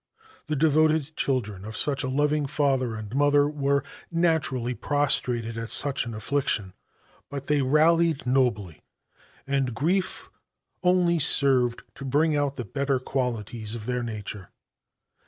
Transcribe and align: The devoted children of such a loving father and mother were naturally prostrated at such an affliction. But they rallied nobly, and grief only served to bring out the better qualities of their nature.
The 0.47 0.55
devoted 0.55 1.15
children 1.15 1.63
of 1.63 1.77
such 1.77 2.03
a 2.03 2.07
loving 2.09 2.47
father 2.47 2.95
and 2.95 3.13
mother 3.13 3.47
were 3.47 3.83
naturally 4.09 4.73
prostrated 4.73 5.59
at 5.59 5.69
such 5.69 6.07
an 6.07 6.15
affliction. 6.15 6.73
But 7.29 7.45
they 7.45 7.61
rallied 7.61 8.25
nobly, 8.25 8.81
and 9.45 9.75
grief 9.75 10.31
only 10.81 11.19
served 11.19 11.83
to 11.93 12.03
bring 12.03 12.35
out 12.35 12.55
the 12.55 12.65
better 12.65 12.97
qualities 12.97 13.75
of 13.75 13.85
their 13.85 14.01
nature. 14.01 14.49